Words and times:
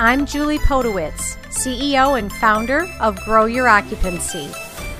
I'm 0.00 0.26
Julie 0.26 0.60
Podewitz, 0.60 1.36
CEO 1.48 2.16
and 2.16 2.32
founder 2.32 2.86
of 3.00 3.20
Grow 3.24 3.46
Your 3.46 3.66
Occupancy. 3.66 4.48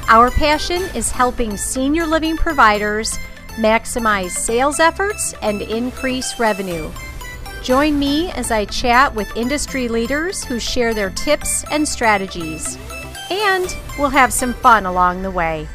Our 0.08 0.28
passion 0.32 0.82
is 0.92 1.12
helping 1.12 1.56
senior 1.56 2.04
living 2.04 2.36
providers 2.36 3.16
maximize 3.50 4.32
sales 4.32 4.80
efforts 4.80 5.34
and 5.40 5.62
increase 5.62 6.40
revenue. 6.40 6.90
Join 7.62 7.96
me 7.96 8.32
as 8.32 8.50
I 8.50 8.64
chat 8.64 9.14
with 9.14 9.36
industry 9.36 9.86
leaders 9.86 10.42
who 10.42 10.58
share 10.58 10.92
their 10.92 11.10
tips 11.10 11.64
and 11.70 11.86
strategies. 11.86 12.76
And 13.30 13.76
we'll 14.00 14.08
have 14.08 14.32
some 14.32 14.52
fun 14.52 14.84
along 14.84 15.22
the 15.22 15.30
way. 15.30 15.68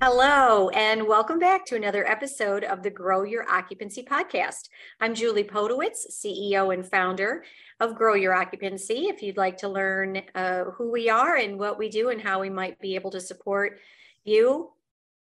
Hello, 0.00 0.68
and 0.70 1.06
welcome 1.06 1.38
back 1.38 1.66
to 1.66 1.76
another 1.76 2.06
episode 2.06 2.64
of 2.64 2.82
the 2.82 2.90
Grow 2.90 3.24
Your 3.24 3.46
Occupancy 3.46 4.02
podcast. 4.02 4.68
I'm 5.00 5.14
Julie 5.14 5.44
Podewitz, 5.44 6.06
CEO 6.10 6.72
and 6.72 6.86
founder 6.86 7.44
of 7.80 7.94
Grow 7.94 8.14
Your 8.14 8.34
Occupancy. 8.34 9.08
If 9.08 9.22
you'd 9.22 9.36
like 9.36 9.58
to 9.58 9.68
learn 9.68 10.22
uh, 10.34 10.64
who 10.64 10.90
we 10.90 11.10
are 11.10 11.36
and 11.36 11.58
what 11.58 11.78
we 11.78 11.88
do 11.88 12.08
and 12.08 12.20
how 12.20 12.40
we 12.40 12.50
might 12.50 12.80
be 12.80 12.94
able 12.94 13.10
to 13.10 13.20
support 13.20 13.78
you, 14.24 14.70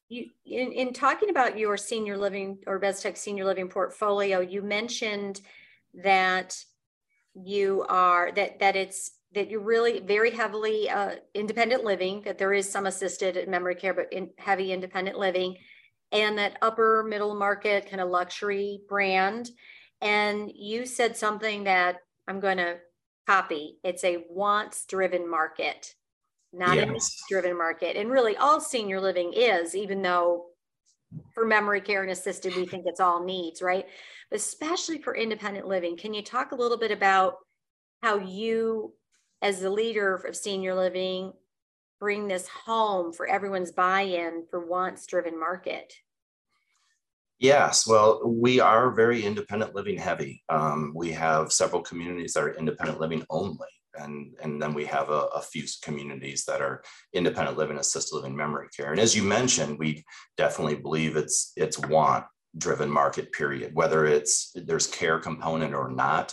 you 0.08 0.26
in, 0.44 0.72
in 0.72 0.92
talking 0.92 1.30
about 1.30 1.58
your 1.58 1.76
senior 1.76 2.16
living 2.16 2.58
or 2.66 2.80
Beztak 2.80 3.16
senior 3.16 3.44
living 3.44 3.68
portfolio, 3.68 4.40
you 4.40 4.62
mentioned 4.62 5.40
that 5.94 6.56
you 7.34 7.84
are 7.88 8.30
that 8.32 8.60
that 8.60 8.76
it's 8.76 9.12
that 9.34 9.50
you're 9.50 9.60
really 9.60 10.00
very 10.00 10.30
heavily 10.30 10.88
uh, 10.88 11.16
independent 11.34 11.84
living, 11.84 12.22
that 12.22 12.38
there 12.38 12.52
is 12.52 12.70
some 12.70 12.86
assisted 12.86 13.48
memory 13.48 13.74
care, 13.74 13.94
but 13.94 14.12
in 14.12 14.30
heavy 14.38 14.72
independent 14.72 15.18
living, 15.18 15.56
and 16.12 16.38
that 16.38 16.58
upper 16.62 17.04
middle 17.06 17.34
market 17.34 17.90
kind 17.90 18.00
of 18.00 18.08
luxury 18.08 18.80
brand. 18.88 19.50
And 20.00 20.50
you 20.54 20.86
said 20.86 21.16
something 21.16 21.64
that 21.64 21.96
I'm 22.28 22.40
going 22.40 22.58
to 22.58 22.76
copy. 23.26 23.78
It's 23.82 24.04
a 24.04 24.24
wants 24.30 24.86
driven 24.86 25.28
market 25.28 25.94
not 26.56 26.76
yes. 26.76 26.88
a 26.88 26.92
needs 26.92 27.24
driven 27.28 27.56
market. 27.56 27.96
And 27.96 28.10
really, 28.10 28.36
all 28.36 28.60
senior 28.60 29.00
living 29.00 29.32
is, 29.34 29.74
even 29.74 30.02
though 30.02 30.46
for 31.34 31.44
memory 31.44 31.80
care 31.80 32.02
and 32.02 32.10
assisted, 32.10 32.56
we 32.56 32.66
think 32.66 32.84
it's 32.86 33.00
all 33.00 33.24
needs, 33.24 33.62
right? 33.62 33.86
But 34.30 34.40
especially 34.40 34.98
for 34.98 35.14
independent 35.14 35.66
living, 35.66 35.96
can 35.96 36.14
you 36.14 36.22
talk 36.22 36.52
a 36.52 36.56
little 36.56 36.78
bit 36.78 36.90
about 36.90 37.36
how 38.02 38.18
you, 38.18 38.92
as 39.42 39.60
the 39.60 39.70
leader 39.70 40.14
of 40.14 40.36
senior 40.36 40.74
living, 40.74 41.32
bring 42.00 42.28
this 42.28 42.48
home 42.48 43.12
for 43.12 43.26
everyone's 43.26 43.72
buy 43.72 44.02
in 44.02 44.44
for 44.50 44.66
wants 44.66 45.06
driven 45.06 45.38
market? 45.38 45.94
Yes, 47.38 47.86
well, 47.86 48.22
we 48.24 48.60
are 48.60 48.90
very 48.90 49.22
independent 49.22 49.74
living 49.74 49.98
heavy. 49.98 50.42
Um, 50.48 50.92
we 50.94 51.12
have 51.12 51.52
several 51.52 51.82
communities 51.82 52.32
that 52.32 52.44
are 52.44 52.54
independent 52.54 52.98
living 52.98 53.24
only 53.28 53.68
and 53.98 54.34
and 54.42 54.60
then 54.60 54.74
we 54.74 54.84
have 54.84 55.10
a, 55.10 55.26
a, 55.34 55.40
few 55.40 55.64
communities 55.82 56.44
that 56.44 56.60
are 56.60 56.82
independent 57.12 57.56
living 57.56 57.78
assisted 57.78 58.16
living 58.16 58.36
memory 58.36 58.68
care 58.76 58.90
and 58.90 59.00
as 59.00 59.16
you 59.16 59.22
mentioned 59.22 59.78
we 59.78 60.04
definitely 60.36 60.76
believe 60.76 61.16
it's 61.16 61.52
it's 61.56 61.78
want 61.78 62.24
driven 62.58 62.90
market 62.90 63.32
period 63.32 63.74
whether 63.74 64.06
it's 64.06 64.52
there's 64.54 64.86
care 64.86 65.18
component 65.18 65.74
or 65.74 65.90
not 65.90 66.32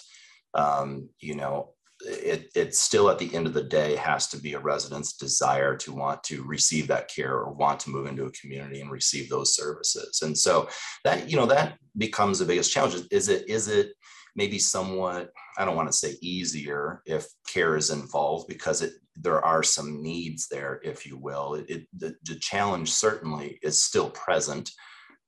um, 0.53 1.09
you 1.19 1.36
know 1.36 1.73
it, 2.06 2.52
it 2.56 2.75
still 2.75 3.09
at 3.09 3.19
the 3.19 3.34
end 3.34 3.47
of 3.47 3.53
the 3.53 3.64
day 3.64 3.96
has 3.96 4.28
to 4.28 4.38
be 4.38 4.53
a 4.53 4.59
resident's 4.59 5.14
desire 5.14 5.75
to 5.78 5.94
want 5.94 6.24
to 6.25 6.44
receive 6.44 6.88
that 6.88 7.08
care 7.08 7.34
or 7.34 7.53
want 7.53 7.80
to 7.81 7.90
move 7.90 8.08
into 8.08 8.25
a 8.25 8.31
community 8.31 8.81
and 8.81 8.91
receive 8.91 9.30
those 9.30 9.56
services. 9.56 10.22
And 10.22 10.38
so 10.38 10.69
that 11.03 11.30
you 11.30 11.38
know 11.38 11.46
that 11.47 11.78
becomes 11.97 12.40
the 12.40 12.46
biggest 12.46 12.72
challenge. 12.72 12.96
Is 13.12 13.30
it 13.30 13.50
is 13.50 13.68
it 13.68 13.94
maybe 14.36 14.58
somewhat 14.58 15.31
i 15.59 15.66
don't 15.66 15.75
want 15.75 15.88
to 15.88 15.94
say 15.94 16.18
easier 16.19 17.03
if 17.06 17.28
care 17.47 17.78
is 17.78 17.92
involved 17.92 18.47
because 18.47 18.81
it 18.81 18.94
there 19.16 19.44
are 19.44 19.63
some 19.63 20.02
needs 20.02 20.47
there 20.47 20.80
if 20.84 21.06
you 21.06 21.18
will. 21.18 21.56
It, 21.56 21.69
it 21.69 21.88
the, 21.96 22.16
the, 22.24 22.36
challenge 22.36 22.92
certainly 22.92 23.59
is 23.62 23.81
still 23.81 24.09
present 24.09 24.72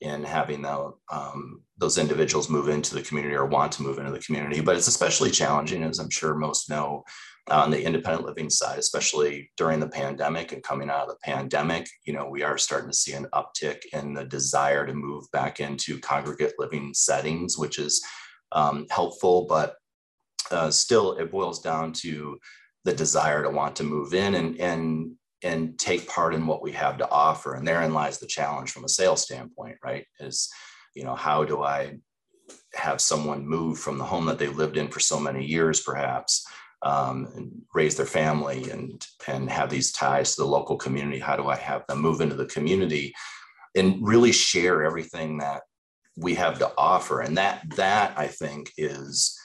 in 0.01 0.23
having 0.23 0.61
the, 0.61 0.91
um, 1.11 1.61
those 1.77 1.97
individuals 1.97 2.49
move 2.49 2.69
into 2.69 2.93
the 2.93 3.01
community 3.01 3.35
or 3.35 3.45
want 3.45 3.71
to 3.71 3.83
move 3.83 3.97
into 3.97 4.11
the 4.11 4.19
community 4.19 4.59
but 4.61 4.75
it's 4.75 4.87
especially 4.87 5.31
challenging 5.31 5.83
as 5.83 5.99
i'm 5.99 6.09
sure 6.09 6.35
most 6.35 6.69
know 6.69 7.03
on 7.49 7.69
the 7.69 7.81
independent 7.81 8.25
living 8.25 8.49
side 8.49 8.79
especially 8.79 9.49
during 9.55 9.79
the 9.79 9.87
pandemic 9.87 10.51
and 10.51 10.63
coming 10.63 10.89
out 10.89 11.03
of 11.03 11.09
the 11.09 11.17
pandemic 11.23 11.87
you 12.05 12.13
know 12.13 12.27
we 12.27 12.43
are 12.43 12.57
starting 12.57 12.89
to 12.89 12.95
see 12.95 13.13
an 13.13 13.27
uptick 13.33 13.77
in 13.93 14.13
the 14.13 14.25
desire 14.25 14.85
to 14.85 14.93
move 14.93 15.23
back 15.31 15.59
into 15.59 15.99
congregate 15.99 16.53
living 16.59 16.93
settings 16.93 17.57
which 17.57 17.79
is 17.79 18.03
um, 18.55 18.87
helpful, 18.89 19.45
but 19.47 19.75
uh, 20.49 20.71
still 20.71 21.13
it 21.17 21.31
boils 21.31 21.61
down 21.61 21.91
to 21.91 22.39
the 22.85 22.93
desire 22.93 23.43
to 23.43 23.49
want 23.49 23.75
to 23.75 23.83
move 23.83 24.13
in 24.13 24.35
and 24.35 24.59
and 24.59 25.11
and 25.45 25.77
take 25.77 26.09
part 26.09 26.33
in 26.33 26.47
what 26.47 26.63
we 26.63 26.71
have 26.71 26.97
to 26.97 27.09
offer. 27.09 27.53
And 27.53 27.67
therein 27.67 27.93
lies 27.93 28.17
the 28.17 28.25
challenge 28.25 28.71
from 28.71 28.83
a 28.83 28.89
sales 28.89 29.21
standpoint, 29.21 29.77
right? 29.83 30.05
Is 30.19 30.49
you 30.95 31.03
know 31.03 31.15
how 31.15 31.45
do 31.45 31.61
I 31.61 31.99
have 32.73 32.99
someone 32.99 33.47
move 33.47 33.77
from 33.79 33.97
the 33.97 34.03
home 34.03 34.25
that 34.25 34.39
they 34.39 34.47
lived 34.47 34.75
in 34.75 34.87
for 34.87 34.99
so 34.99 35.19
many 35.19 35.45
years, 35.45 35.79
perhaps, 35.79 36.45
um, 36.81 37.27
and 37.35 37.51
raise 37.73 37.95
their 37.95 38.05
family 38.07 38.69
and 38.71 39.05
and 39.27 39.49
have 39.49 39.69
these 39.69 39.91
ties 39.91 40.35
to 40.35 40.41
the 40.41 40.47
local 40.47 40.77
community? 40.77 41.19
How 41.19 41.35
do 41.35 41.47
I 41.47 41.55
have 41.55 41.85
them 41.87 42.01
move 42.01 42.21
into 42.21 42.35
the 42.35 42.47
community 42.47 43.13
and 43.75 44.05
really 44.05 44.31
share 44.31 44.83
everything 44.83 45.37
that 45.37 45.61
we 46.17 46.33
have 46.33 46.57
to 46.59 46.71
offer 46.77 47.19
and 47.21 47.37
that 47.37 47.61
that 47.75 48.17
i 48.17 48.25
think 48.25 48.71
is 48.77 49.37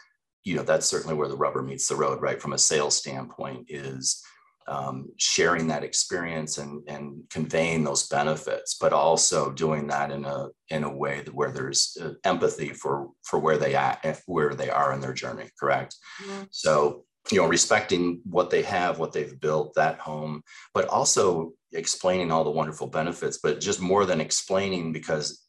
you 0.45 0.55
know 0.55 0.63
that's 0.63 0.87
certainly 0.87 1.17
where 1.17 1.29
the 1.29 1.37
rubber 1.37 1.63
meets 1.63 1.89
the 1.89 1.97
road 1.97 2.23
right 2.23 2.41
from 2.41 2.53
a 2.53 2.59
sales 2.59 2.97
standpoint 2.97 3.67
is 3.69 4.25
um, 4.71 5.09
sharing 5.19 5.67
that 5.67 5.85
experience 5.85 6.59
and, 6.59 6.83
and 6.89 7.23
conveying 7.29 7.85
those 7.85 8.09
benefits 8.09 8.77
but 8.81 8.93
also 8.93 9.51
doing 9.51 9.87
that 9.89 10.11
in 10.11 10.25
a 10.25 10.49
in 10.69 10.85
a 10.85 10.97
way 10.97 11.21
that 11.21 11.35
where 11.35 11.53
there's 11.53 11.97
uh, 12.01 12.13
empathy 12.25 12.71
for 12.71 13.09
for 13.23 13.39
where 13.39 13.59
they 13.59 13.75
at 13.75 14.21
where 14.27 14.55
they 14.55 14.71
are 14.71 14.93
in 14.93 15.01
their 15.01 15.13
journey 15.13 15.49
correct 15.59 15.97
mm-hmm. 16.23 16.45
so 16.51 17.05
you 17.31 17.39
know 17.39 17.47
respecting 17.47 18.21
what 18.25 18.49
they 18.49 18.63
have 18.63 18.99
what 18.99 19.13
they've 19.13 19.41
built 19.41 19.75
that 19.75 19.99
home 19.99 20.43
but 20.73 20.89
also 20.89 21.53
explaining 21.73 22.31
all 22.31 22.45
the 22.45 22.51
wonderful 22.51 22.87
benefits, 22.87 23.39
but 23.43 23.61
just 23.61 23.81
more 23.81 24.05
than 24.05 24.21
explaining 24.21 24.93
because 24.93 25.47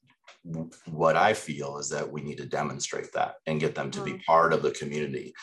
what 0.88 1.16
I 1.16 1.34
feel 1.34 1.78
is 1.78 1.90
that 1.90 2.12
we 2.12 2.22
need 2.22 2.38
to 2.38 2.46
demonstrate 2.46 3.14
that 3.14 3.36
and 3.46 3.60
get 3.60 3.76
them 3.76 3.92
to 3.92 4.04
be 4.04 4.14
mm. 4.14 4.24
part 4.24 4.54
of 4.54 4.64
the 4.64 4.72
community 4.72 5.34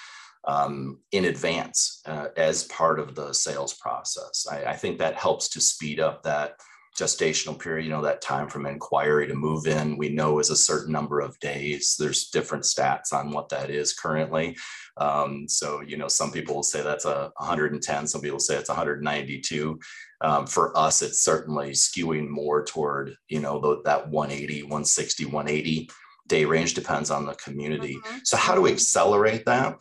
um, 0.46 1.00
in 1.12 1.26
advance 1.26 2.00
uh, 2.06 2.29
as 2.37 2.64
part 2.64 2.99
of 2.99 3.14
the 3.14 3.32
sales 3.32 3.75
process. 3.75 4.46
I, 4.50 4.64
I, 4.64 4.76
think 4.76 4.99
that 4.99 5.17
helps 5.17 5.49
to 5.50 5.61
speed 5.61 6.00
up 6.00 6.23
that 6.23 6.55
gestational 6.99 7.58
period, 7.58 7.85
you 7.85 7.90
know, 7.90 8.02
that 8.02 8.20
time 8.20 8.49
from 8.49 8.67
inquiry 8.67 9.26
to 9.29 9.35
move 9.35 9.67
in, 9.67 9.96
we 9.96 10.08
know 10.08 10.40
is 10.40 10.50
a 10.50 10.56
certain 10.56 10.93
number 10.93 11.20
of 11.20 11.38
days. 11.38 11.96
There's 11.99 12.29
different 12.31 12.64
stats 12.64 13.12
on 13.12 13.31
what 13.31 13.49
that 13.50 13.70
is 13.70 13.93
currently. 13.93 14.56
Um, 14.96 15.49
so, 15.49 15.81
you 15.81 15.96
know, 15.96 16.08
some 16.08 16.32
people 16.32 16.56
will 16.56 16.62
say 16.64 16.82
that's 16.82 17.05
a 17.05 17.31
110, 17.37 18.06
some 18.06 18.20
people 18.20 18.40
say 18.40 18.56
it's 18.56 18.69
192. 18.69 19.79
Um, 20.20 20.46
for 20.46 20.76
us, 20.76 21.02
it's 21.02 21.23
certainly 21.23 21.70
skewing 21.70 22.29
more 22.29 22.64
toward, 22.64 23.14
you 23.29 23.40
know, 23.40 23.61
the, 23.61 23.81
that 23.85 24.08
180, 24.08 24.62
160, 24.64 25.25
180 25.26 25.90
day 26.26 26.44
range 26.44 26.75
depends 26.75 27.11
on 27.11 27.26
the 27.26 27.35
community. 27.35 27.94
Mm-hmm. 27.94 28.19
So 28.25 28.37
how 28.37 28.55
do 28.55 28.61
we 28.61 28.73
accelerate 28.73 29.46
that 29.46 29.79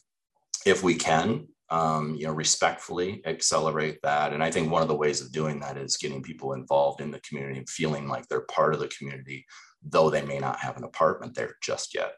if 0.69 0.83
we 0.83 0.95
can? 0.95 1.47
um, 1.69 2.15
you 2.15 2.25
know, 2.25 2.33
respectfully 2.33 3.21
accelerate 3.25 3.99
that. 4.03 4.33
And 4.33 4.41
I 4.43 4.51
think 4.51 4.71
one 4.71 4.81
of 4.81 4.87
the 4.87 4.95
ways 4.95 5.21
of 5.21 5.31
doing 5.31 5.59
that 5.59 5.77
is 5.77 5.97
getting 5.97 6.23
people 6.23 6.53
involved 6.53 7.01
in 7.01 7.11
the 7.11 7.19
community 7.19 7.57
and 7.57 7.69
feeling 7.69 8.07
like 8.07 8.27
they're 8.27 8.41
part 8.41 8.73
of 8.73 8.79
the 8.79 8.87
community, 8.87 9.45
though 9.83 10.09
they 10.09 10.21
may 10.21 10.39
not 10.39 10.59
have 10.59 10.77
an 10.77 10.85
apartment 10.85 11.35
there 11.35 11.55
just 11.61 11.93
yet. 11.93 12.13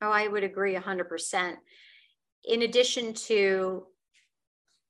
Oh, 0.00 0.10
I 0.10 0.28
would 0.28 0.44
agree 0.44 0.74
100%. 0.74 1.54
In 2.44 2.62
addition 2.62 3.14
to 3.14 3.86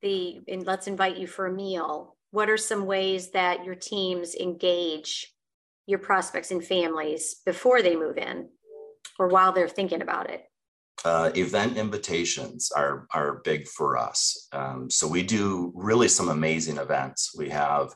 the, 0.03 0.41
and 0.49 0.67
let's 0.67 0.87
invite 0.87 1.17
you 1.17 1.27
for 1.27 1.47
a 1.47 1.53
meal, 1.53 2.17
what 2.33 2.51
are 2.51 2.59
some 2.59 2.87
ways 2.87 3.31
that 3.31 3.65
your 3.65 3.75
teams 3.75 4.35
engage 4.35 5.33
your 5.87 5.99
prospects 5.99 6.51
and 6.51 6.65
families 6.65 7.37
before 7.47 7.83
they 7.83 7.97
move 7.97 8.19
in 8.19 8.49
or 9.19 9.29
while 9.29 9.53
they're 9.53 9.69
thinking 9.69 10.03
about 10.03 10.31
it? 10.31 10.45
Uh, 11.05 11.31
event 11.35 11.77
invitations 11.77 12.71
are, 12.75 13.07
are 13.13 13.41
big 13.45 13.67
for 13.69 13.97
us. 13.97 14.49
Um, 14.53 14.91
so 14.91 15.07
we 15.07 15.23
do 15.23 15.73
really 15.75 16.09
some 16.09 16.29
amazing 16.29 16.79
events. 16.79 17.35
We 17.37 17.49
have, 17.51 17.95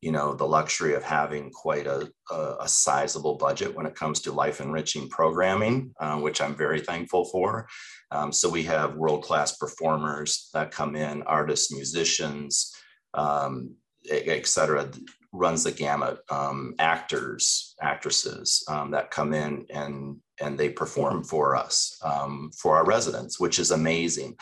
you 0.00 0.12
know, 0.12 0.34
the 0.34 0.46
luxury 0.46 0.94
of 0.94 1.02
having 1.02 1.50
quite 1.50 1.86
a, 1.86 2.10
a, 2.30 2.56
a 2.60 2.68
sizable 2.68 3.36
budget 3.36 3.74
when 3.74 3.86
it 3.86 3.94
comes 3.94 4.20
to 4.20 4.32
life 4.32 4.60
enriching 4.60 5.08
programming, 5.08 5.92
uh, 6.00 6.18
which 6.18 6.40
I'm 6.40 6.56
very 6.56 6.80
thankful 6.80 7.26
for. 7.26 7.68
Um, 8.10 8.32
so 8.32 8.48
we 8.48 8.62
have 8.64 8.96
world-class 8.96 9.56
performers 9.58 10.48
that 10.54 10.70
come 10.70 10.96
in, 10.96 11.22
artists, 11.22 11.72
musicians, 11.72 12.74
um, 13.14 13.74
et 14.10 14.46
cetera, 14.46 14.90
runs 15.32 15.64
the 15.64 15.72
gamut, 15.72 16.18
um, 16.30 16.74
actors, 16.78 17.74
actresses 17.80 18.64
um, 18.68 18.90
that 18.90 19.10
come 19.10 19.32
in 19.34 19.66
and 19.70 20.16
and 20.40 20.58
they 20.58 20.70
perform 20.70 21.22
for 21.22 21.54
us, 21.54 22.00
um, 22.02 22.50
for 22.56 22.76
our 22.76 22.84
residents, 22.84 23.38
which 23.38 23.58
is 23.58 23.70
amazing. 23.70 24.36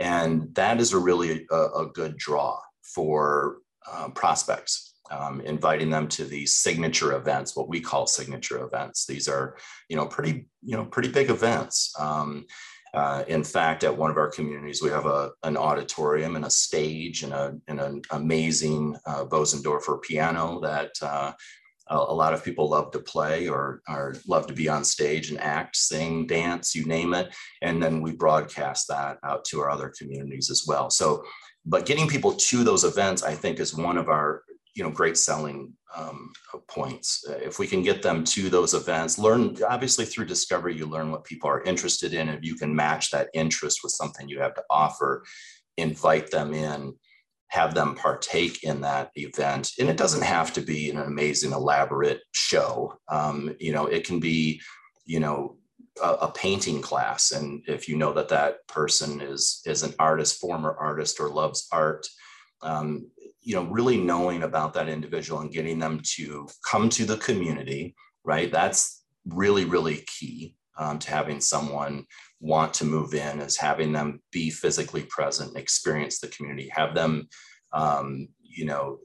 And 0.00 0.52
that 0.54 0.80
is 0.80 0.92
a 0.92 0.98
really 0.98 1.46
a, 1.50 1.56
a 1.56 1.86
good 1.92 2.16
draw 2.16 2.58
for 2.82 3.58
uh, 3.90 4.08
prospects, 4.08 4.94
um, 5.10 5.40
inviting 5.42 5.90
them 5.90 6.08
to 6.08 6.24
these 6.24 6.56
signature 6.56 7.16
events, 7.16 7.54
what 7.54 7.68
we 7.68 7.80
call 7.80 8.06
signature 8.06 8.64
events. 8.64 9.06
These 9.06 9.28
are, 9.28 9.56
you 9.88 9.96
know, 9.96 10.06
pretty, 10.06 10.48
you 10.62 10.76
know, 10.76 10.84
pretty 10.84 11.10
big 11.10 11.30
events. 11.30 11.94
Uh, 12.94 13.24
in 13.26 13.42
fact, 13.42 13.82
at 13.82 13.96
one 13.96 14.10
of 14.10 14.16
our 14.16 14.30
communities, 14.30 14.80
we 14.80 14.88
have 14.88 15.06
a, 15.06 15.30
an 15.42 15.56
auditorium 15.56 16.36
and 16.36 16.44
a 16.44 16.50
stage 16.50 17.24
and, 17.24 17.32
a, 17.32 17.56
and 17.66 17.80
an 17.80 18.00
amazing 18.12 18.96
uh, 19.06 19.24
Bosendorfer 19.24 20.00
piano 20.00 20.60
that 20.60 20.90
uh, 21.02 21.32
a, 21.88 21.96
a 21.96 22.14
lot 22.14 22.32
of 22.32 22.44
people 22.44 22.68
love 22.68 22.92
to 22.92 23.00
play 23.00 23.48
or, 23.48 23.82
or 23.88 24.16
love 24.28 24.46
to 24.46 24.54
be 24.54 24.68
on 24.68 24.84
stage 24.84 25.30
and 25.30 25.40
act, 25.40 25.76
sing, 25.76 26.26
dance, 26.26 26.74
you 26.74 26.84
name 26.84 27.14
it. 27.14 27.34
And 27.62 27.82
then 27.82 28.00
we 28.00 28.12
broadcast 28.12 28.86
that 28.88 29.18
out 29.24 29.44
to 29.46 29.60
our 29.60 29.70
other 29.70 29.92
communities 29.96 30.48
as 30.50 30.64
well. 30.66 30.88
So, 30.88 31.24
but 31.66 31.86
getting 31.86 32.06
people 32.06 32.32
to 32.32 32.62
those 32.62 32.84
events, 32.84 33.22
I 33.22 33.34
think, 33.34 33.58
is 33.58 33.74
one 33.74 33.96
of 33.96 34.08
our 34.08 34.42
you 34.74 34.82
know 34.82 34.90
great 34.90 35.16
selling 35.16 35.72
um, 35.94 36.32
points 36.68 37.24
if 37.28 37.58
we 37.58 37.66
can 37.66 37.82
get 37.82 38.02
them 38.02 38.24
to 38.24 38.48
those 38.48 38.74
events 38.74 39.18
learn 39.18 39.56
obviously 39.68 40.04
through 40.04 40.24
discovery 40.24 40.76
you 40.76 40.86
learn 40.86 41.10
what 41.10 41.24
people 41.24 41.48
are 41.48 41.62
interested 41.62 42.12
in 42.12 42.28
if 42.28 42.42
you 42.42 42.56
can 42.56 42.74
match 42.74 43.10
that 43.10 43.28
interest 43.34 43.80
with 43.82 43.92
something 43.92 44.28
you 44.28 44.40
have 44.40 44.54
to 44.54 44.64
offer 44.70 45.24
invite 45.76 46.30
them 46.30 46.52
in 46.52 46.94
have 47.54 47.72
them 47.72 47.94
partake 47.94 48.64
in 48.64 48.80
that 48.80 49.12
event. 49.14 49.70
And 49.78 49.88
it 49.88 49.96
doesn't 49.96 50.24
have 50.24 50.52
to 50.54 50.60
be 50.60 50.90
an 50.90 50.98
amazing, 50.98 51.52
elaborate 51.52 52.20
show. 52.32 52.98
Um, 53.08 53.54
you 53.60 53.72
know, 53.72 53.86
it 53.86 54.04
can 54.04 54.18
be, 54.18 54.60
you 55.06 55.20
know, 55.20 55.56
a, 56.02 56.08
a, 56.14 56.32
painting 56.32 56.82
class. 56.82 57.30
And 57.30 57.62
if 57.68 57.88
you 57.88 57.96
know 57.96 58.12
that 58.14 58.28
that 58.30 58.66
person 58.66 59.20
is 59.20 59.62
is 59.66 59.84
an 59.84 59.94
artist, 60.00 60.40
former 60.40 60.76
artist, 60.76 61.20
or 61.20 61.28
loves 61.28 61.68
art, 61.70 62.04
um, 62.62 63.08
you 63.44 63.54
know, 63.54 63.64
really 63.64 63.98
knowing 63.98 64.42
about 64.42 64.72
that 64.74 64.88
individual 64.88 65.40
and 65.40 65.52
getting 65.52 65.78
them 65.78 66.00
to 66.16 66.48
come 66.68 66.88
to 66.88 67.04
the 67.04 67.18
community, 67.18 67.94
right? 68.24 68.50
That's 68.50 69.04
really, 69.26 69.66
really 69.66 70.02
key 70.06 70.56
um, 70.78 70.98
to 70.98 71.10
having 71.10 71.40
someone 71.40 72.06
want 72.40 72.74
to 72.74 72.84
move 72.84 73.14
in 73.14 73.40
is 73.40 73.56
having 73.56 73.92
them 73.92 74.20
be 74.32 74.50
physically 74.50 75.02
present, 75.04 75.50
and 75.50 75.58
experience 75.58 76.18
the 76.18 76.28
community, 76.28 76.70
have 76.72 76.94
them, 76.94 77.28
um, 77.72 78.28
you 78.42 78.64
know, 78.64 78.98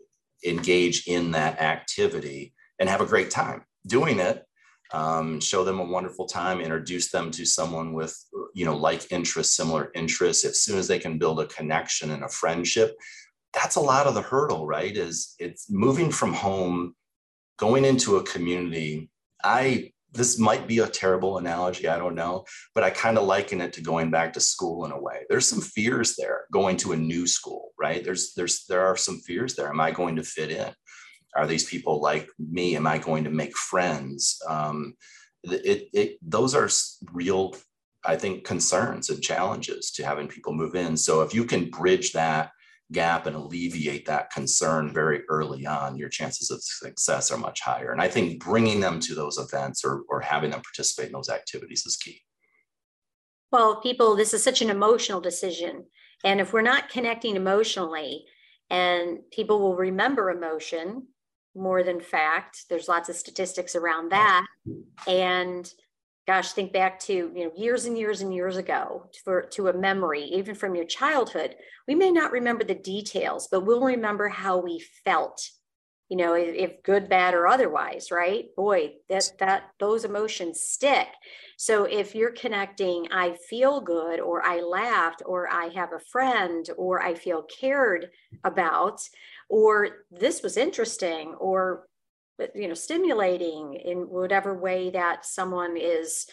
engage 0.45 1.07
in 1.07 1.31
that 1.31 1.59
activity 1.59 2.53
and 2.79 2.89
have 2.89 3.01
a 3.01 3.05
great 3.05 3.29
time 3.29 3.63
doing 3.87 4.19
it. 4.19 4.45
Um, 4.91 5.39
show 5.39 5.63
them 5.63 5.79
a 5.79 5.83
wonderful 5.83 6.25
time, 6.25 6.59
introduce 6.59 7.11
them 7.11 7.29
to 7.31 7.45
someone 7.45 7.93
with, 7.93 8.17
you 8.55 8.65
know, 8.65 8.75
like 8.75 9.11
interests, 9.11 9.55
similar 9.55 9.91
interests. 9.93 10.43
As 10.45 10.61
soon 10.61 10.79
as 10.79 10.87
they 10.87 10.97
can 10.97 11.19
build 11.19 11.39
a 11.39 11.45
connection 11.45 12.09
and 12.09 12.23
a 12.23 12.29
friendship, 12.29 12.97
that's 13.53 13.75
a 13.75 13.81
lot 13.81 14.07
of 14.07 14.13
the 14.13 14.21
hurdle, 14.21 14.65
right? 14.67 14.95
Is 14.95 15.35
it's 15.39 15.69
moving 15.69 16.11
from 16.11 16.33
home, 16.33 16.95
going 17.57 17.85
into 17.85 18.17
a 18.17 18.23
community. 18.23 19.09
I 19.43 19.91
this 20.11 20.39
might 20.39 20.67
be 20.67 20.79
a 20.79 20.87
terrible 20.87 21.37
analogy, 21.37 21.87
I 21.87 21.99
don't 21.99 22.15
know, 22.15 22.45
but 22.73 22.83
I 22.83 22.89
kind 22.89 23.17
of 23.17 23.25
liken 23.25 23.61
it 23.61 23.73
to 23.73 23.81
going 23.81 24.09
back 24.09 24.33
to 24.33 24.39
school 24.39 24.85
in 24.85 24.91
a 24.91 24.99
way. 24.99 25.25
There's 25.29 25.47
some 25.47 25.61
fears 25.61 26.15
there 26.15 26.45
going 26.51 26.77
to 26.77 26.93
a 26.93 26.97
new 26.97 27.27
school, 27.27 27.71
right? 27.79 28.03
There's 28.03 28.33
there's 28.33 28.65
there 28.65 28.85
are 28.85 28.97
some 28.97 29.19
fears 29.19 29.55
there. 29.55 29.69
Am 29.69 29.79
I 29.79 29.91
going 29.91 30.15
to 30.15 30.23
fit 30.23 30.51
in? 30.51 30.73
Are 31.35 31.45
these 31.45 31.65
people 31.65 32.01
like 32.01 32.27
me? 32.39 32.75
Am 32.75 32.87
I 32.87 32.97
going 32.97 33.23
to 33.25 33.29
make 33.29 33.55
friends? 33.55 34.41
Um, 34.47 34.95
it, 35.43 35.89
it 35.93 36.17
those 36.21 36.55
are 36.55 36.69
real, 37.13 37.55
I 38.03 38.15
think, 38.15 38.45
concerns 38.45 39.09
and 39.09 39.21
challenges 39.21 39.91
to 39.91 40.05
having 40.05 40.27
people 40.27 40.53
move 40.53 40.75
in. 40.75 40.97
So 40.97 41.21
if 41.21 41.33
you 41.33 41.45
can 41.45 41.69
bridge 41.69 42.13
that 42.13 42.51
gap 42.91 43.27
and 43.27 43.35
alleviate 43.35 44.05
that 44.05 44.31
concern 44.31 44.91
very 44.93 45.21
early 45.29 45.65
on, 45.65 45.97
your 45.97 46.09
chances 46.09 46.49
of 46.49 46.63
success 46.63 47.31
are 47.31 47.37
much 47.37 47.61
higher. 47.61 47.91
And 47.91 48.01
I 48.01 48.07
think 48.07 48.43
bringing 48.43 48.79
them 48.79 48.99
to 49.01 49.15
those 49.15 49.37
events 49.37 49.85
or, 49.85 50.03
or 50.09 50.21
having 50.21 50.51
them 50.51 50.61
participate 50.61 51.07
in 51.07 51.13
those 51.13 51.29
activities 51.29 51.85
is 51.85 51.97
key. 51.97 52.21
Well, 53.51 53.81
people, 53.81 54.15
this 54.15 54.33
is 54.33 54.43
such 54.43 54.61
an 54.61 54.69
emotional 54.69 55.21
decision. 55.21 55.85
And 56.23 56.39
if 56.39 56.53
we're 56.53 56.61
not 56.61 56.89
connecting 56.89 57.35
emotionally, 57.35 58.25
and 58.69 59.19
people 59.31 59.59
will 59.59 59.75
remember 59.75 60.29
emotion 60.29 61.07
more 61.55 61.83
than 61.83 61.99
fact, 61.99 62.65
there's 62.69 62.87
lots 62.87 63.09
of 63.09 63.15
statistics 63.15 63.75
around 63.75 64.11
that. 64.11 64.45
And 65.07 65.71
gosh, 66.29 66.51
think 66.51 66.71
back 66.71 66.99
to 66.99 67.31
you 67.35 67.45
know 67.45 67.51
years 67.55 67.85
and 67.85 67.97
years 67.97 68.21
and 68.21 68.31
years 68.31 68.55
ago 68.55 69.09
for 69.25 69.41
to 69.41 69.69
a 69.69 69.73
memory, 69.73 70.21
even 70.25 70.53
from 70.53 70.75
your 70.75 70.85
childhood. 70.85 71.55
We 71.87 71.95
may 71.95 72.11
not 72.11 72.31
remember 72.31 72.63
the 72.63 72.75
details, 72.75 73.47
but 73.51 73.65
we'll 73.65 73.81
remember 73.81 74.27
how 74.27 74.59
we 74.59 74.79
felt. 75.03 75.41
You 76.07 76.17
know, 76.17 76.35
if, 76.35 76.53
if 76.53 76.83
good, 76.83 77.09
bad, 77.09 77.33
or 77.33 77.47
otherwise, 77.47 78.11
right? 78.11 78.45
Boy, 78.55 78.93
that 79.09 79.31
that 79.39 79.71
those 79.79 80.05
emotions 80.05 80.61
stick. 80.61 81.07
So 81.57 81.85
if 81.85 82.13
you're 82.13 82.31
connecting, 82.43 83.07
I 83.11 83.35
feel 83.49 83.81
good, 83.81 84.19
or 84.19 84.45
I 84.45 84.61
laughed, 84.61 85.23
or 85.25 85.51
I 85.51 85.69
have 85.69 85.93
a 85.93 86.05
friend, 86.11 86.69
or 86.77 87.01
I 87.01 87.15
feel 87.15 87.41
cared 87.41 88.11
about, 88.43 89.01
or 89.49 90.05
this 90.11 90.43
was 90.43 90.57
interesting, 90.57 91.33
or 91.39 91.87
you 92.55 92.67
know 92.67 92.73
stimulating 92.73 93.73
in 93.73 94.09
whatever 94.09 94.53
way 94.53 94.89
that 94.89 95.25
someone 95.25 95.77
is 95.77 96.27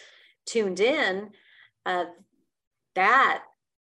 tuned 0.45 0.79
in 0.79 1.29
uh, 1.85 2.05
that 2.95 3.43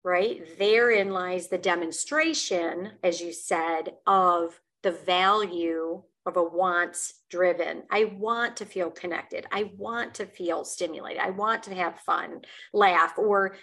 right 0.04 0.58
therein 0.58 1.12
lies 1.12 1.48
the 1.48 1.58
demonstration 1.58 2.92
as 3.04 3.22
you 3.22 3.34
said 3.34 3.94
of 4.08 4.60
the 4.84 4.92
value 4.92 6.04
of 6.26 6.38
a 6.38 6.44
wants 6.44 7.22
driven. 7.30 7.84
I 7.92 8.06
want 8.06 8.58
to 8.58 8.66
feel 8.66 8.90
connected. 8.90 9.46
I 9.52 9.72
want 9.78 10.16
to 10.16 10.26
feel 10.26 10.66
stimulated. 10.66 11.22
I 11.22 11.30
want 11.30 11.64
to 11.64 11.76
have 11.76 12.00
fun 12.00 12.42
laugh 12.74 13.14
or 13.18 13.56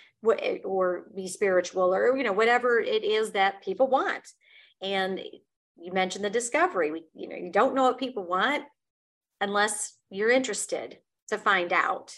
or 0.64 1.06
be 1.14 1.26
spiritual 1.26 1.92
or 1.92 2.16
you 2.16 2.22
know 2.22 2.32
whatever 2.32 2.78
it 2.78 3.02
is 3.02 3.32
that 3.32 3.62
people 3.62 3.88
want. 3.88 4.28
And 4.80 5.20
you 5.76 5.92
mentioned 5.92 6.24
the 6.24 6.30
discovery. 6.30 6.90
We, 6.90 7.04
you 7.14 7.28
know, 7.28 7.36
you 7.36 7.50
don't 7.50 7.74
know 7.74 7.82
what 7.82 7.98
people 7.98 8.24
want 8.24 8.64
unless 9.40 9.96
you're 10.10 10.30
interested 10.30 10.98
to 11.28 11.38
find 11.38 11.72
out. 11.72 12.14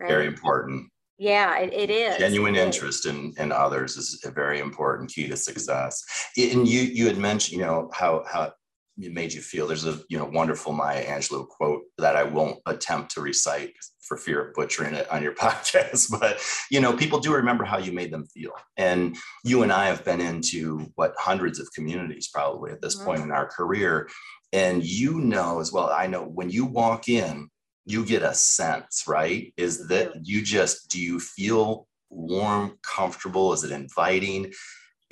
Right? 0.00 0.10
Very 0.10 0.26
important. 0.26 0.88
Yeah, 1.18 1.58
it, 1.58 1.72
it 1.72 1.90
is. 1.90 2.16
Genuine 2.18 2.56
it 2.56 2.66
interest 2.66 3.06
is. 3.06 3.14
in, 3.14 3.32
in 3.38 3.52
others 3.52 3.96
is 3.96 4.20
a 4.24 4.30
very 4.30 4.58
important 4.58 5.10
key 5.12 5.28
to 5.28 5.36
success. 5.36 6.02
And 6.36 6.66
you 6.66 6.80
you 6.80 7.06
had 7.06 7.18
mentioned, 7.18 7.60
you 7.60 7.64
know, 7.64 7.90
how 7.92 8.24
how 8.26 8.52
made 8.96 9.32
you 9.32 9.40
feel. 9.40 9.66
There's 9.66 9.86
a 9.86 10.00
you 10.08 10.18
know 10.18 10.24
wonderful 10.24 10.72
Maya 10.72 11.04
Angelou 11.04 11.48
quote 11.48 11.82
that 11.98 12.16
I 12.16 12.24
won't 12.24 12.58
attempt 12.66 13.12
to 13.12 13.20
recite 13.20 13.72
for 14.00 14.16
fear 14.16 14.46
of 14.46 14.54
butchering 14.54 14.94
it 14.94 15.10
on 15.10 15.22
your 15.22 15.34
podcast. 15.34 16.10
But 16.18 16.40
you 16.70 16.80
know, 16.80 16.92
people 16.92 17.20
do 17.20 17.34
remember 17.34 17.64
how 17.64 17.78
you 17.78 17.92
made 17.92 18.12
them 18.12 18.26
feel. 18.26 18.52
And 18.76 19.16
you 19.44 19.62
and 19.62 19.72
I 19.72 19.86
have 19.86 20.04
been 20.04 20.20
into 20.20 20.90
what 20.94 21.14
hundreds 21.18 21.58
of 21.58 21.68
communities 21.74 22.28
probably 22.32 22.72
at 22.72 22.82
this 22.82 22.96
mm-hmm. 22.96 23.06
point 23.06 23.22
in 23.22 23.30
our 23.30 23.46
career. 23.46 24.08
And 24.52 24.84
you 24.84 25.20
know 25.20 25.60
as 25.60 25.72
well, 25.72 25.90
I 25.90 26.06
know 26.06 26.22
when 26.22 26.50
you 26.50 26.64
walk 26.64 27.08
in, 27.08 27.48
you 27.86 28.04
get 28.04 28.22
a 28.22 28.34
sense, 28.34 29.04
right? 29.06 29.52
Is 29.56 29.88
that 29.88 30.12
you 30.22 30.42
just 30.42 30.88
do 30.88 31.00
you 31.00 31.20
feel 31.20 31.86
warm, 32.08 32.78
comfortable? 32.82 33.52
Is 33.52 33.64
it 33.64 33.72
inviting? 33.72 34.52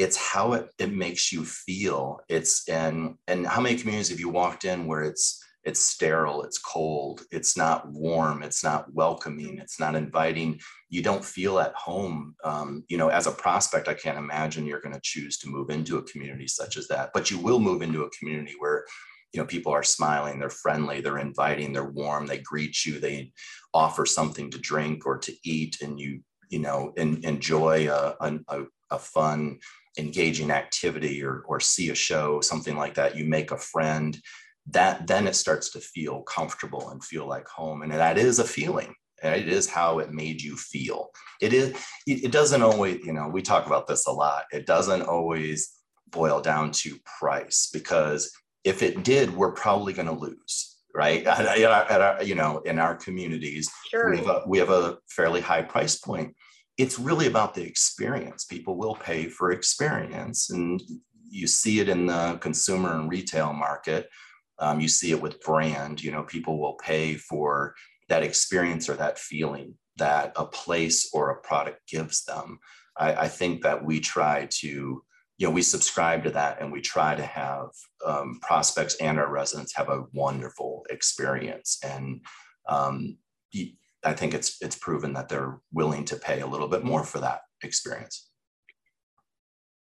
It's 0.03 0.17
how 0.17 0.55
it, 0.55 0.71
it 0.79 0.93
makes 0.93 1.33
you 1.33 1.45
feel. 1.45 2.21
It's 2.29 2.69
and 2.69 3.15
and 3.29 3.47
how 3.47 3.61
many 3.61 3.77
communities 3.77 4.11
have 4.11 4.21
you 4.21 4.29
walked 4.29 4.65
in 4.65 4.87
where 4.87 5.03
it's 5.03 5.43
it's 5.65 5.81
sterile, 5.81 6.43
it's 6.43 6.59
cold, 6.59 7.23
it's 7.31 7.57
not 7.57 7.89
warm, 7.89 8.43
it's 8.43 8.65
not 8.65 8.93
welcoming, 8.93 9.59
it's 9.59 9.79
not 9.79 9.95
inviting. 9.95 10.61
You 10.89 11.03
don't 11.03 11.25
feel 11.25 11.61
at 11.61 11.73
home. 11.75 12.35
Um, 12.43 12.83
you 12.89 12.99
know, 12.99 13.09
as 13.09 13.29
a 13.29 13.33
prospect, 13.33 13.87
I 13.87 13.95
can't 13.95 14.19
imagine 14.19 14.67
you're 14.67 14.81
going 14.81 14.95
to 14.95 15.01
choose 15.05 15.39
to 15.39 15.49
move 15.49 15.71
into 15.71 15.99
a 15.99 16.03
community 16.03 16.49
such 16.49 16.77
as 16.77 16.89
that, 16.89 17.11
but 17.15 17.31
you 17.31 17.39
will 17.39 17.61
move 17.61 17.81
into 17.81 18.03
a 18.03 18.11
community 18.11 18.55
where 18.59 18.85
you 19.33 19.41
know 19.41 19.47
people 19.47 19.73
are 19.73 19.83
smiling 19.83 20.39
they're 20.39 20.51
friendly 20.51 21.01
they're 21.01 21.19
inviting 21.19 21.73
they're 21.73 21.91
warm 21.91 22.27
they 22.27 22.39
greet 22.39 22.85
you 22.85 23.01
they 23.01 23.33
offer 23.73 24.05
something 24.05 24.51
to 24.51 24.59
drink 24.59 25.07
or 25.07 25.17
to 25.17 25.33
eat 25.43 25.79
and 25.81 25.99
you 25.99 26.21
you 26.51 26.59
know 26.59 26.93
and 26.99 27.25
enjoy 27.25 27.89
a, 27.91 28.15
a, 28.21 28.65
a 28.91 28.99
fun 28.99 29.59
engaging 29.99 30.51
activity 30.51 31.23
or, 31.23 31.43
or 31.47 31.61
see 31.61 31.91
a 31.91 31.95
show 31.95 32.41
something 32.41 32.77
like 32.77 32.95
that 32.95 33.15
you 33.15 33.27
make 33.27 33.51
a 33.51 33.59
friend 33.59 34.19
that 34.67 35.07
then 35.07 35.27
it 35.27 35.35
starts 35.35 35.71
to 35.71 35.81
feel 35.81 36.23
comfortable 36.23 36.91
and 36.91 37.03
feel 37.03 37.27
like 37.27 37.49
home. 37.49 37.83
And 37.83 37.93
that 37.93 38.19
is 38.19 38.39
a 38.39 38.45
feeling. 38.45 38.95
It 39.23 39.49
is 39.49 39.69
how 39.69 40.01
it 40.01 40.13
made 40.13 40.43
you 40.43 40.57
feel. 40.57 41.11
It 41.41 41.53
is 41.53 41.77
it 42.07 42.33
doesn't 42.33 42.63
always 42.63 42.99
you 43.05 43.13
know 43.13 43.29
we 43.29 43.41
talk 43.41 43.67
about 43.67 43.87
this 43.87 44.07
a 44.07 44.13
lot. 44.13 44.45
It 44.53 44.67
doesn't 44.67 45.03
always 45.03 45.71
boil 46.11 46.41
down 46.41 46.73
to 46.73 46.97
price 47.19 47.71
because 47.73 48.33
if 48.65 48.83
it 48.83 49.05
did 49.05 49.35
we're 49.35 49.53
probably 49.53 49.93
going 49.93 50.09
to 50.09 50.13
lose 50.13 50.69
right? 50.95 51.25
At, 51.27 51.47
at, 51.47 51.91
at 51.91 52.01
our, 52.01 52.23
you 52.23 52.35
know 52.35 52.59
in 52.67 52.79
our 52.79 52.97
communities 52.97 53.71
sure. 53.89 54.11
we, 54.11 54.19
have 54.19 54.27
a, 54.27 54.43
we 54.47 54.59
have 54.59 54.71
a 54.71 54.99
fairly 55.09 55.41
high 55.41 55.63
price 55.63 55.97
point 55.97 56.35
it's 56.83 56.99
really 56.99 57.27
about 57.27 57.55
the 57.55 57.63
experience 57.63 58.45
people 58.45 58.77
will 58.77 58.95
pay 58.97 59.27
for 59.27 59.53
experience 59.53 60.51
and 60.51 60.83
you 61.29 61.47
see 61.47 61.81
it 61.81 61.89
in 61.89 62.07
the 62.07 62.39
consumer 62.41 62.95
and 62.99 63.11
retail 63.11 63.53
market 63.53 64.09
um, 64.63 64.81
you 64.81 64.89
see 64.89 65.11
it 65.11 65.21
with 65.21 65.41
brand. 65.43 66.03
You 66.03 66.13
know, 66.13 66.23
people 66.23 66.59
will 66.59 66.75
pay 66.75 67.15
for 67.15 67.75
that 68.09 68.23
experience 68.23 68.89
or 68.89 68.95
that 68.95 69.19
feeling 69.19 69.75
that 69.97 70.33
a 70.37 70.47
place 70.47 71.11
or 71.13 71.31
a 71.31 71.41
product 71.41 71.81
gives 71.89 72.25
them. 72.25 72.61
I, 72.97 73.15
I 73.15 73.29
think 73.29 73.63
that 73.63 73.85
we 73.85 73.99
try 73.99 74.47
to, 74.51 74.69
you 74.69 75.47
know, 75.47 75.51
we 75.51 75.63
subscribe 75.63 76.23
to 76.25 76.31
that 76.31 76.61
and 76.61 76.71
we 76.71 76.81
try 76.81 77.17
to 77.17 77.25
have 77.25 77.69
um, 78.07 78.39
prospects 78.41 78.95
and 78.97 79.19
our 79.19 79.31
residents 79.31 79.75
have 79.75 79.89
a 79.89 80.05
wonderful 80.13 80.87
experience. 80.91 81.79
And 81.83 82.21
um, 82.69 83.17
I 84.05 84.13
think 84.13 84.35
it's 84.35 84.61
it's 84.61 84.77
proven 84.77 85.13
that 85.15 85.29
they're 85.29 85.61
willing 85.73 86.05
to 86.07 86.17
pay 86.17 86.41
a 86.41 86.47
little 86.47 86.69
bit 86.69 86.85
more 86.85 87.05
for 87.05 87.21
that 87.21 87.41
experience. 87.63 88.29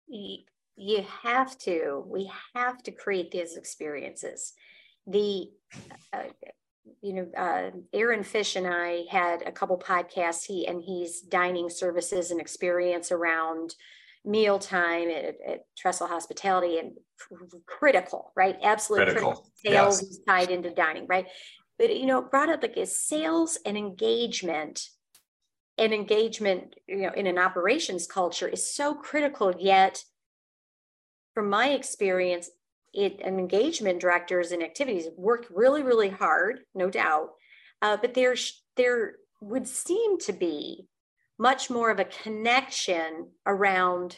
You 0.08 1.06
have 1.24 1.58
to 1.60 2.04
we 2.08 2.32
have 2.56 2.82
to 2.84 2.92
create 2.92 3.32
these 3.32 3.58
experiences. 3.58 4.54
The 5.08 5.50
uh, 6.14 6.24
you 7.02 7.14
know 7.14 7.28
uh, 7.38 7.72
aaron 7.94 8.24
fish 8.24 8.56
and 8.56 8.68
i 8.68 9.04
had 9.10 9.42
a 9.46 9.52
couple 9.52 9.78
podcasts. 9.78 10.46
He 10.46 10.68
and 10.68 10.82
he's 10.82 11.22
dining 11.22 11.70
services 11.70 12.32
and 12.32 12.40
experience 12.40 13.12
around 13.12 13.76
mealtime 14.24 15.10
at, 15.10 15.36
at 15.48 15.60
trestle 15.78 16.08
hospitality 16.08 16.80
and 16.80 16.94
critical 17.68 18.32
right? 18.36 18.58
Absolutely 18.64 19.06
critical, 19.06 19.32
critical. 19.34 19.52
sales 19.64 20.02
yes. 20.02 20.20
tied 20.28 20.50
into 20.50 20.72
dining 20.72 21.06
right 21.08 21.28
but 21.78 21.96
you 21.96 22.06
know 22.06 22.22
brought 22.22 22.50
up 22.50 22.62
like 22.62 22.78
is 22.78 23.00
sales 23.00 23.58
and 23.66 23.78
engagement 23.78 24.90
and 25.78 25.94
engagement 25.94 26.76
you 26.88 26.98
know 26.98 27.12
in 27.16 27.28
an 27.28 27.38
operations 27.38 28.08
culture 28.08 28.48
is 28.48 28.74
so 28.74 28.94
critical 28.94 29.54
yet 29.60 30.04
from 31.36 31.50
my 31.50 31.70
experience, 31.70 32.50
it 32.94 33.20
and 33.24 33.38
engagement 33.38 34.00
directors 34.00 34.52
and 34.52 34.64
activities 34.64 35.08
work 35.18 35.46
really, 35.54 35.84
really 35.84 36.10
hard, 36.10 36.62
no 36.74 36.90
doubt. 36.90 37.32
Uh, 37.82 37.98
but 37.98 38.14
there 38.16 38.36
there 38.78 39.16
would 39.42 39.68
seem 39.68 40.18
to 40.20 40.32
be 40.32 40.88
much 41.38 41.70
more 41.70 41.92
of 41.92 42.00
a 42.00 42.06
connection 42.06 43.28
around 43.46 44.18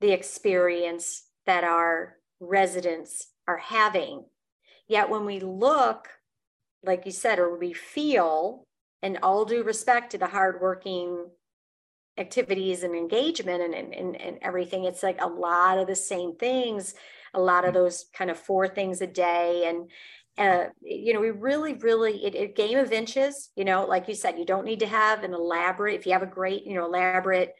the 0.00 0.12
experience 0.12 1.24
that 1.44 1.62
our 1.62 2.16
residents 2.40 3.28
are 3.46 3.58
having. 3.58 4.24
Yet 4.88 5.10
when 5.10 5.26
we 5.26 5.40
look, 5.40 6.08
like 6.86 7.04
you 7.04 7.12
said, 7.12 7.38
or 7.38 7.58
we 7.58 7.72
feel, 7.72 8.64
and 9.02 9.18
all 9.22 9.44
due 9.44 9.62
respect 9.62 10.12
to 10.12 10.18
the 10.18 10.26
hardworking 10.26 11.26
activities 12.18 12.82
and 12.82 12.94
engagement 12.94 13.62
and, 13.62 13.74
and, 13.74 14.20
and 14.20 14.38
everything 14.40 14.84
it's 14.84 15.02
like 15.02 15.20
a 15.20 15.26
lot 15.26 15.78
of 15.78 15.86
the 15.86 15.94
same 15.94 16.34
things 16.36 16.94
a 17.34 17.40
lot 17.40 17.64
of 17.64 17.72
mm. 17.72 17.74
those 17.74 18.06
kind 18.14 18.30
of 18.30 18.38
four 18.38 18.66
things 18.66 19.00
a 19.02 19.06
day 19.06 19.64
and 19.66 19.90
uh, 20.38 20.68
you 20.82 21.12
know 21.12 21.20
we 21.20 21.30
really 21.30 21.74
really 21.74 22.24
it, 22.24 22.34
it 22.34 22.56
game 22.56 22.78
of 22.78 22.92
inches 22.92 23.50
you 23.54 23.64
know 23.64 23.84
like 23.84 24.08
you 24.08 24.14
said 24.14 24.38
you 24.38 24.46
don't 24.46 24.64
need 24.64 24.80
to 24.80 24.86
have 24.86 25.24
an 25.24 25.34
elaborate 25.34 25.94
if 25.94 26.06
you 26.06 26.12
have 26.12 26.22
a 26.22 26.26
great 26.26 26.64
you 26.64 26.74
know 26.74 26.86
elaborate 26.86 27.54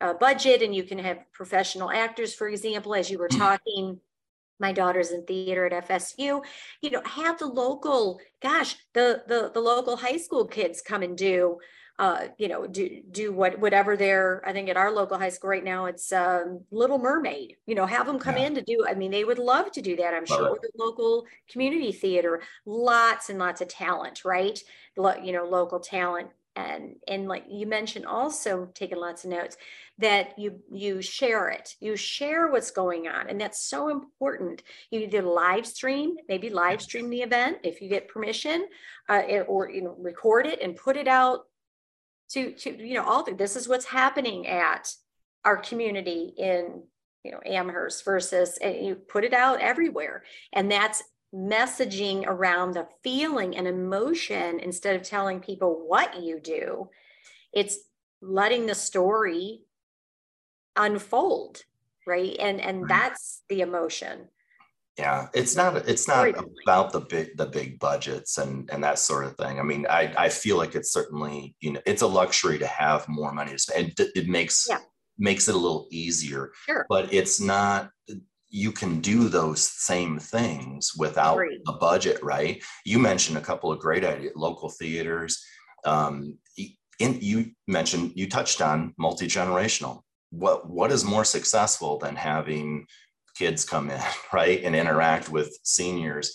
uh, 0.00 0.12
budget 0.14 0.62
and 0.62 0.74
you 0.74 0.82
can 0.82 0.98
have 0.98 1.18
professional 1.32 1.90
actors 1.90 2.34
for 2.34 2.48
example 2.48 2.94
as 2.94 3.10
you 3.10 3.18
were 3.18 3.28
mm. 3.28 3.38
talking 3.38 3.98
my 4.62 4.72
daughter's 4.72 5.10
in 5.10 5.26
theater 5.26 5.66
at 5.66 5.88
FSU, 5.88 6.42
you 6.80 6.90
know, 6.90 7.02
have 7.04 7.38
the 7.38 7.46
local, 7.46 8.18
gosh, 8.40 8.76
the 8.94 9.22
the 9.28 9.50
the 9.52 9.60
local 9.60 9.96
high 9.98 10.16
school 10.16 10.46
kids 10.46 10.80
come 10.80 11.02
and 11.02 11.18
do 11.18 11.58
uh, 11.98 12.26
you 12.38 12.48
know, 12.48 12.66
do 12.66 13.00
do 13.10 13.32
what 13.32 13.58
whatever 13.58 13.96
they're. 13.96 14.42
I 14.46 14.52
think 14.52 14.68
at 14.68 14.76
our 14.76 14.90
local 14.90 15.18
high 15.18 15.28
school 15.28 15.50
right 15.50 15.62
now, 15.62 15.86
it's 15.86 16.10
um, 16.12 16.64
Little 16.70 16.98
Mermaid. 16.98 17.56
You 17.66 17.74
know, 17.74 17.86
have 17.86 18.06
them 18.06 18.18
come 18.18 18.36
yeah. 18.36 18.46
in 18.46 18.54
to 18.54 18.62
do. 18.62 18.84
I 18.88 18.94
mean, 18.94 19.10
they 19.10 19.24
would 19.24 19.38
love 19.38 19.70
to 19.72 19.82
do 19.82 19.96
that. 19.96 20.14
I'm 20.14 20.24
love 20.24 20.38
sure. 20.38 20.58
The 20.60 20.70
local 20.76 21.26
community 21.50 21.92
theater, 21.92 22.42
lots 22.64 23.28
and 23.30 23.38
lots 23.38 23.60
of 23.60 23.68
talent, 23.68 24.24
right? 24.24 24.58
You 24.96 25.32
know, 25.32 25.44
local 25.44 25.80
talent 25.80 26.30
and 26.56 26.96
and 27.08 27.28
like 27.28 27.44
you 27.48 27.66
mentioned 27.66 28.06
also 28.06 28.68
taking 28.74 28.98
lots 28.98 29.24
of 29.24 29.30
notes 29.30 29.56
that 29.98 30.38
you 30.38 30.60
you 30.70 31.00
share 31.00 31.48
it. 31.48 31.74
You 31.80 31.96
share 31.96 32.48
what's 32.48 32.70
going 32.70 33.08
on 33.08 33.28
and 33.28 33.40
that's 33.40 33.64
so 33.64 33.88
important. 33.88 34.62
You 34.90 35.00
either 35.00 35.22
live 35.22 35.66
stream 35.66 36.16
maybe 36.28 36.50
live 36.50 36.82
stream 36.82 37.08
the 37.08 37.22
event 37.22 37.58
if 37.62 37.80
you 37.80 37.88
get 37.88 38.08
permission 38.08 38.66
uh, 39.08 39.22
or 39.46 39.70
you 39.70 39.82
know 39.82 39.96
record 39.98 40.46
it 40.46 40.60
and 40.60 40.76
put 40.76 40.96
it 40.96 41.08
out 41.08 41.46
to 42.30 42.52
to 42.52 42.86
you 42.86 42.94
know 42.94 43.04
all 43.04 43.22
the, 43.22 43.32
this 43.34 43.56
is 43.56 43.68
what's 43.68 43.86
happening 43.86 44.46
at 44.46 44.92
our 45.44 45.56
community 45.56 46.32
in 46.36 46.82
you 47.24 47.32
know 47.32 47.40
Amherst 47.46 48.04
versus 48.04 48.58
and 48.58 48.84
you 48.84 48.94
put 48.94 49.24
it 49.24 49.32
out 49.32 49.60
everywhere 49.60 50.24
and 50.52 50.70
that's 50.70 51.02
messaging 51.34 52.24
around 52.26 52.72
the 52.72 52.86
feeling 53.02 53.56
and 53.56 53.66
emotion 53.66 54.60
instead 54.60 54.96
of 54.96 55.02
telling 55.02 55.40
people 55.40 55.84
what 55.86 56.22
you 56.22 56.38
do 56.38 56.88
it's 57.52 57.78
letting 58.20 58.66
the 58.66 58.74
story 58.74 59.60
unfold 60.76 61.62
right 62.06 62.36
and 62.38 62.60
and 62.60 62.88
that's 62.88 63.42
the 63.48 63.60
emotion 63.60 64.28
yeah, 64.98 65.28
it's 65.32 65.56
not 65.56 65.88
it's 65.88 66.06
not 66.06 66.34
about 66.64 66.92
the 66.92 67.00
big 67.00 67.36
the 67.36 67.46
big 67.46 67.78
budgets 67.78 68.36
and 68.36 68.68
and 68.70 68.84
that 68.84 68.98
sort 68.98 69.24
of 69.24 69.36
thing. 69.36 69.58
I 69.58 69.62
mean, 69.62 69.86
I 69.88 70.12
I 70.18 70.28
feel 70.28 70.58
like 70.58 70.74
it's 70.74 70.92
certainly 70.92 71.56
you 71.60 71.72
know 71.72 71.80
it's 71.86 72.02
a 72.02 72.06
luxury 72.06 72.58
to 72.58 72.66
have 72.66 73.08
more 73.08 73.32
money 73.32 73.52
to 73.52 73.58
spend. 73.58 73.98
It, 73.98 74.10
it 74.14 74.28
makes 74.28 74.66
yeah. 74.68 74.80
makes 75.16 75.48
it 75.48 75.54
a 75.54 75.58
little 75.58 75.88
easier. 75.90 76.52
Sure. 76.66 76.84
But 76.90 77.12
it's 77.12 77.40
not 77.40 77.90
you 78.52 78.70
can 78.70 79.00
do 79.00 79.28
those 79.28 79.66
same 79.66 80.18
things 80.18 80.92
without 80.94 81.34
Agreed. 81.34 81.62
a 81.66 81.72
budget, 81.72 82.22
right? 82.22 82.62
You 82.84 82.98
mentioned 82.98 83.38
a 83.38 83.40
couple 83.40 83.72
of 83.72 83.80
great 83.80 84.04
ideas, 84.04 84.34
local 84.36 84.68
theaters. 84.68 85.42
Um, 85.86 86.38
in, 86.98 87.18
you 87.20 87.52
mentioned 87.66 88.12
you 88.14 88.28
touched 88.28 88.60
on 88.60 88.94
multi 88.98 89.26
generational. 89.26 90.02
What 90.30 90.68
what 90.68 90.92
is 90.92 91.02
more 91.02 91.24
successful 91.24 91.98
than 91.98 92.14
having 92.14 92.86
kids 93.34 93.64
come 93.64 93.90
in, 93.90 94.00
right, 94.34 94.62
and 94.62 94.76
interact 94.76 95.30
with 95.30 95.58
seniors, 95.64 96.32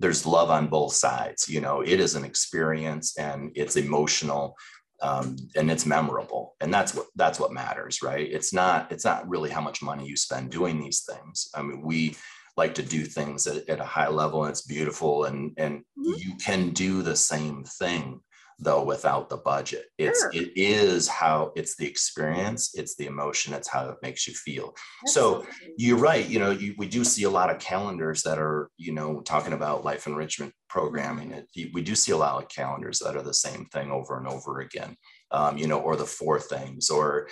there's 0.00 0.26
love 0.26 0.50
on 0.50 0.66
both 0.66 0.94
sides. 0.94 1.48
You 1.48 1.60
know, 1.60 1.82
it 1.82 2.00
is 2.00 2.16
an 2.16 2.24
experience 2.24 3.16
and 3.16 3.52
it's 3.54 3.76
emotional 3.76 4.56
um, 5.02 5.36
and 5.56 5.70
it's 5.70 5.86
memorable. 5.86 6.56
And 6.60 6.72
that's 6.72 6.94
what 6.94 7.06
that's 7.16 7.40
what 7.40 7.52
matters 7.52 8.02
right? 8.02 8.28
It's 8.30 8.52
not 8.52 8.90
it's 8.92 9.04
not 9.04 9.28
really 9.28 9.50
how 9.50 9.60
much 9.60 9.82
money 9.82 10.06
you 10.06 10.16
spend 10.16 10.50
doing 10.50 10.80
these 10.80 11.02
things. 11.08 11.48
I 11.54 11.62
mean 11.62 11.82
we 11.82 12.16
like 12.56 12.74
to 12.74 12.82
do 12.82 13.04
things 13.04 13.46
at, 13.46 13.68
at 13.68 13.80
a 13.80 13.84
high 13.84 14.08
level 14.08 14.44
and 14.44 14.50
it's 14.50 14.66
beautiful 14.66 15.24
and 15.24 15.52
and 15.56 15.80
mm-hmm. 15.98 16.12
you 16.16 16.36
can 16.36 16.70
do 16.70 17.02
the 17.02 17.16
same 17.16 17.64
thing 17.64 18.20
though 18.60 18.84
without 18.84 19.28
the 19.28 19.38
budget. 19.38 19.86
It's 19.98 20.20
sure. 20.20 20.30
it 20.32 20.52
is 20.54 21.08
how 21.08 21.52
it's 21.56 21.76
the 21.76 21.86
experience 21.86 22.74
it's 22.74 22.96
the 22.96 23.06
emotion 23.06 23.54
it's 23.54 23.68
how 23.68 23.88
it 23.88 23.96
makes 24.02 24.26
you 24.28 24.34
feel. 24.34 24.74
So 25.06 25.46
you're 25.76 25.98
right 25.98 26.28
you 26.28 26.38
know 26.38 26.50
you, 26.50 26.74
we 26.78 26.86
do 26.86 27.04
see 27.04 27.24
a 27.24 27.30
lot 27.30 27.50
of 27.50 27.58
calendars 27.58 28.22
that 28.22 28.38
are 28.38 28.70
you 28.76 28.92
know 28.92 29.20
talking 29.20 29.52
about 29.52 29.84
life 29.84 30.06
enrichment 30.06 30.52
programming 30.68 31.32
it, 31.32 31.46
we 31.72 31.82
do 31.82 31.94
see 31.94 32.12
a 32.12 32.16
lot 32.16 32.42
of 32.42 32.48
calendars 32.48 32.98
that 33.00 33.16
are 33.16 33.22
the 33.22 33.34
same 33.34 33.66
thing 33.72 33.90
over 33.90 34.18
and 34.18 34.28
over 34.28 34.60
again. 34.60 34.96
Um, 35.32 35.56
you 35.56 35.66
know 35.66 35.80
or 35.80 35.96
the 35.96 36.06
four 36.06 36.40
things 36.40 36.90
or 36.90 37.28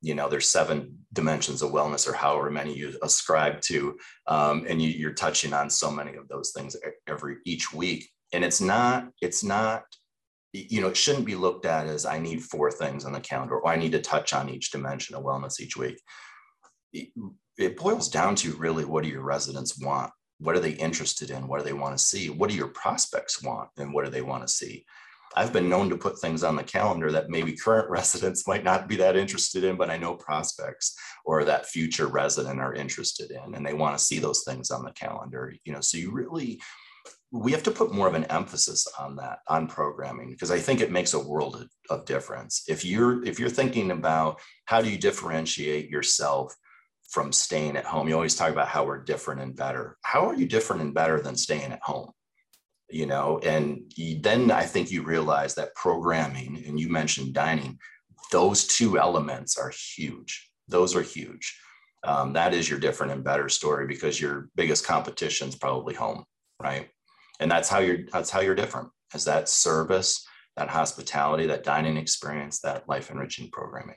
you 0.00 0.14
know 0.14 0.28
there's 0.28 0.48
seven 0.48 0.96
dimensions 1.12 1.62
of 1.62 1.72
wellness 1.72 2.08
or 2.08 2.12
however 2.12 2.50
many 2.50 2.74
you 2.74 2.96
ascribe 3.02 3.60
to 3.62 3.96
um, 4.26 4.64
and 4.68 4.80
you, 4.80 4.90
you're 4.90 5.12
touching 5.12 5.52
on 5.52 5.68
so 5.68 5.90
many 5.90 6.14
of 6.14 6.28
those 6.28 6.52
things 6.56 6.76
every 7.06 7.36
each 7.44 7.72
week. 7.72 8.08
And 8.32 8.44
it's 8.44 8.60
not 8.60 9.08
it's 9.20 9.42
not 9.42 9.84
you 10.52 10.80
know, 10.80 10.88
it 10.88 10.96
shouldn't 10.96 11.26
be 11.26 11.34
looked 11.34 11.66
at 11.66 11.86
as 11.86 12.06
I 12.06 12.18
need 12.18 12.42
four 12.42 12.70
things 12.70 13.04
on 13.04 13.12
the 13.12 13.20
calendar 13.20 13.56
or 13.56 13.68
I 13.68 13.76
need 13.76 13.92
to 13.92 14.00
touch 14.00 14.32
on 14.32 14.48
each 14.48 14.70
dimension 14.70 15.14
of 15.14 15.22
wellness 15.22 15.60
each 15.60 15.76
week. 15.76 16.00
It 16.92 17.76
boils 17.76 18.08
down 18.08 18.34
to 18.36 18.52
really 18.54 18.84
what 18.84 19.04
do 19.04 19.10
your 19.10 19.22
residents 19.22 19.78
want? 19.78 20.10
What 20.38 20.56
are 20.56 20.60
they 20.60 20.70
interested 20.72 21.30
in? 21.30 21.48
What 21.48 21.58
do 21.58 21.64
they 21.64 21.72
want 21.72 21.98
to 21.98 22.02
see? 22.02 22.30
What 22.30 22.48
do 22.48 22.56
your 22.56 22.68
prospects 22.68 23.42
want? 23.42 23.70
And 23.76 23.92
what 23.92 24.04
do 24.04 24.10
they 24.10 24.22
want 24.22 24.46
to 24.46 24.52
see? 24.52 24.86
I've 25.36 25.52
been 25.52 25.68
known 25.68 25.90
to 25.90 25.96
put 25.96 26.18
things 26.18 26.42
on 26.42 26.56
the 26.56 26.62
calendar 26.62 27.12
that 27.12 27.28
maybe 27.28 27.52
current 27.52 27.90
residents 27.90 28.46
might 28.46 28.64
not 28.64 28.88
be 28.88 28.96
that 28.96 29.16
interested 29.16 29.64
in, 29.64 29.76
but 29.76 29.90
I 29.90 29.98
know 29.98 30.14
prospects 30.14 30.96
or 31.24 31.44
that 31.44 31.66
future 31.66 32.06
resident 32.06 32.60
are 32.60 32.74
interested 32.74 33.30
in, 33.30 33.54
and 33.54 33.66
they 33.66 33.74
want 33.74 33.98
to 33.98 34.04
see 34.04 34.18
those 34.18 34.44
things 34.44 34.70
on 34.70 34.84
the 34.84 34.92
calendar. 34.92 35.52
You 35.64 35.72
know, 35.74 35.80
so 35.80 35.98
you 35.98 36.10
really 36.10 36.60
we 37.30 37.52
have 37.52 37.62
to 37.62 37.70
put 37.70 37.92
more 37.92 38.08
of 38.08 38.14
an 38.14 38.24
emphasis 38.24 38.86
on 38.98 39.16
that 39.16 39.40
on 39.48 39.66
programming 39.66 40.30
because 40.30 40.50
i 40.50 40.58
think 40.58 40.80
it 40.80 40.90
makes 40.90 41.14
a 41.14 41.18
world 41.18 41.68
of, 41.90 42.04
difference. 42.04 42.64
If 42.68 42.84
you're 42.84 43.24
if 43.24 43.38
you're 43.38 43.48
thinking 43.48 43.90
about 43.90 44.40
how 44.66 44.82
do 44.82 44.90
you 44.90 44.98
differentiate 44.98 45.88
yourself 45.88 46.54
from 47.10 47.32
staying 47.32 47.76
at 47.76 47.86
home 47.86 48.08
you 48.08 48.14
always 48.14 48.34
talk 48.34 48.50
about 48.50 48.68
how 48.68 48.84
we're 48.84 49.02
different 49.02 49.40
and 49.40 49.56
better. 49.56 49.96
How 50.02 50.26
are 50.26 50.34
you 50.34 50.46
different 50.46 50.82
and 50.82 50.94
better 50.94 51.20
than 51.20 51.36
staying 51.36 51.72
at 51.72 51.82
home? 51.82 52.10
You 52.90 53.06
know 53.06 53.38
and 53.42 53.92
you, 53.96 54.20
then 54.20 54.50
i 54.50 54.64
think 54.64 54.90
you 54.90 55.02
realize 55.02 55.54
that 55.54 55.74
programming 55.74 56.62
and 56.66 56.78
you 56.80 56.88
mentioned 56.88 57.34
dining 57.34 57.78
those 58.30 58.66
two 58.66 58.98
elements 58.98 59.56
are 59.56 59.72
huge. 59.96 60.50
Those 60.68 60.94
are 60.94 61.02
huge. 61.02 61.58
Um, 62.04 62.34
that 62.34 62.54
is 62.54 62.68
your 62.68 62.78
different 62.78 63.12
and 63.12 63.24
better 63.24 63.48
story 63.48 63.86
because 63.86 64.20
your 64.20 64.48
biggest 64.54 64.86
competition 64.86 65.48
is 65.48 65.56
probably 65.56 65.94
home 65.94 66.24
right 66.62 66.88
and 67.40 67.50
that's 67.50 67.68
how 67.68 67.78
you're 67.78 67.98
that's 68.12 68.30
how 68.30 68.40
you're 68.40 68.54
different 68.54 68.88
is 69.14 69.24
that 69.24 69.48
service 69.48 70.26
that 70.56 70.68
hospitality 70.68 71.46
that 71.46 71.62
dining 71.62 71.96
experience 71.96 72.60
that 72.60 72.88
life 72.88 73.10
enriching 73.10 73.48
programming. 73.50 73.94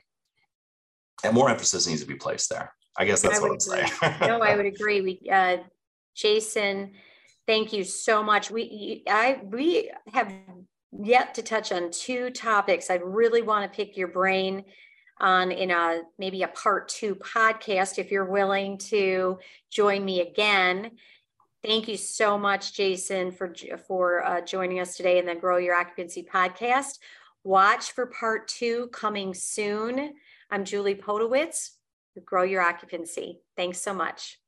And 1.24 1.34
more 1.34 1.50
emphasis 1.50 1.88
needs 1.88 2.00
to 2.02 2.06
be 2.06 2.14
placed 2.14 2.50
there. 2.50 2.72
I 2.96 3.04
guess 3.04 3.20
that's 3.20 3.38
I 3.38 3.42
what 3.42 3.52
i'm 3.52 3.60
saying. 3.60 3.90
No 4.20 4.40
i 4.40 4.56
would 4.56 4.66
agree. 4.66 5.00
We 5.00 5.30
uh, 5.30 5.58
jason 6.14 6.92
thank 7.46 7.72
you 7.72 7.84
so 7.84 8.22
much. 8.22 8.50
We 8.50 9.02
i 9.08 9.40
we 9.44 9.90
have 10.12 10.32
yet 10.92 11.34
to 11.34 11.42
touch 11.42 11.72
on 11.72 11.90
two 11.90 12.30
topics. 12.30 12.90
I 12.90 12.96
really 12.96 13.42
want 13.42 13.70
to 13.70 13.76
pick 13.76 13.96
your 13.96 14.08
brain 14.08 14.64
on 15.20 15.52
in 15.52 15.70
a 15.70 16.02
maybe 16.18 16.42
a 16.42 16.48
part 16.48 16.88
two 16.88 17.14
podcast 17.14 17.98
if 17.98 18.10
you're 18.10 18.30
willing 18.30 18.76
to 18.76 19.38
join 19.70 20.04
me 20.04 20.20
again 20.20 20.90
Thank 21.64 21.86
you 21.86 21.96
so 21.96 22.36
much, 22.36 22.74
Jason, 22.74 23.30
for 23.30 23.54
for 23.86 24.24
uh, 24.24 24.40
joining 24.40 24.80
us 24.80 24.96
today 24.96 25.20
in 25.20 25.26
the 25.26 25.36
Grow 25.36 25.58
Your 25.58 25.76
Occupancy 25.76 26.24
podcast. 26.24 26.98
Watch 27.44 27.92
for 27.92 28.06
part 28.06 28.48
two 28.48 28.88
coming 28.92 29.32
soon. 29.32 30.14
I'm 30.50 30.64
Julie 30.64 30.96
Podewitz 30.96 31.70
Grow 32.24 32.42
Your 32.42 32.62
Occupancy. 32.62 33.42
Thanks 33.56 33.78
so 33.80 33.94
much. 33.94 34.41